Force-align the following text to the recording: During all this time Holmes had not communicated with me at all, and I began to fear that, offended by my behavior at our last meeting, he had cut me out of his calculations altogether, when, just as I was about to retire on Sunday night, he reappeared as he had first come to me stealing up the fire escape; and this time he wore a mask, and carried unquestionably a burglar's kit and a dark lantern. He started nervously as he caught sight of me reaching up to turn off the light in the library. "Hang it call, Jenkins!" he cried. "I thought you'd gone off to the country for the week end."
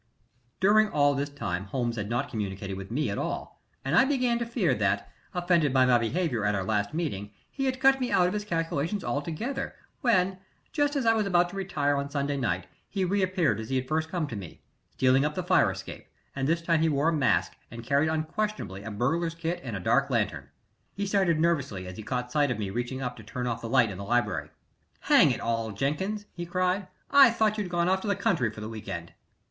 During 0.59 0.89
all 0.89 1.13
this 1.13 1.29
time 1.29 1.65
Holmes 1.65 1.95
had 1.95 2.09
not 2.09 2.27
communicated 2.31 2.75
with 2.75 2.89
me 2.89 3.11
at 3.11 3.19
all, 3.19 3.61
and 3.85 3.95
I 3.95 4.03
began 4.03 4.39
to 4.39 4.47
fear 4.47 4.73
that, 4.73 5.07
offended 5.31 5.71
by 5.71 5.85
my 5.85 5.99
behavior 5.99 6.43
at 6.43 6.55
our 6.55 6.63
last 6.63 6.91
meeting, 6.91 7.29
he 7.51 7.65
had 7.65 7.79
cut 7.79 7.99
me 8.01 8.11
out 8.11 8.25
of 8.25 8.33
his 8.33 8.43
calculations 8.43 9.03
altogether, 9.03 9.75
when, 9.99 10.39
just 10.71 10.95
as 10.95 11.05
I 11.05 11.13
was 11.13 11.27
about 11.27 11.49
to 11.49 11.55
retire 11.55 11.97
on 11.97 12.09
Sunday 12.09 12.35
night, 12.35 12.65
he 12.89 13.05
reappeared 13.05 13.59
as 13.59 13.69
he 13.69 13.75
had 13.75 13.87
first 13.87 14.09
come 14.09 14.25
to 14.25 14.35
me 14.35 14.63
stealing 14.89 15.23
up 15.23 15.35
the 15.35 15.43
fire 15.43 15.69
escape; 15.69 16.07
and 16.35 16.47
this 16.47 16.63
time 16.63 16.81
he 16.81 16.89
wore 16.89 17.09
a 17.09 17.13
mask, 17.13 17.51
and 17.69 17.83
carried 17.83 18.09
unquestionably 18.09 18.81
a 18.81 18.89
burglar's 18.89 19.35
kit 19.35 19.59
and 19.63 19.75
a 19.75 19.79
dark 19.79 20.09
lantern. 20.09 20.49
He 20.95 21.05
started 21.05 21.39
nervously 21.39 21.85
as 21.85 21.95
he 21.97 22.01
caught 22.01 22.31
sight 22.31 22.49
of 22.49 22.57
me 22.57 22.71
reaching 22.71 23.03
up 23.03 23.15
to 23.17 23.23
turn 23.23 23.45
off 23.45 23.61
the 23.61 23.69
light 23.69 23.91
in 23.91 23.99
the 23.99 24.03
library. 24.03 24.49
"Hang 25.01 25.29
it 25.29 25.41
call, 25.41 25.69
Jenkins!" 25.73 26.25
he 26.33 26.47
cried. 26.47 26.87
"I 27.11 27.29
thought 27.29 27.59
you'd 27.59 27.69
gone 27.69 27.87
off 27.87 28.01
to 28.01 28.07
the 28.07 28.15
country 28.15 28.49
for 28.49 28.61
the 28.61 28.67
week 28.67 28.87
end." 28.89 29.13